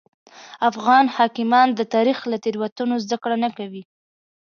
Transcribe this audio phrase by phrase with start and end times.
[0.69, 3.83] افغان حاکمان د تاریخ له تېروتنو زده کړه نه کوي.